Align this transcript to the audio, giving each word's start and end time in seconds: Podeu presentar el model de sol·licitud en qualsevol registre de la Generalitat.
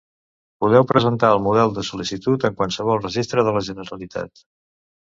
Podeu 0.63 0.87
presentar 0.91 1.29
el 1.35 1.43
model 1.49 1.75
de 1.77 1.85
sol·licitud 1.91 2.49
en 2.51 2.59
qualsevol 2.63 3.05
registre 3.07 3.47
de 3.51 3.57
la 3.61 3.67
Generalitat. 3.71 4.49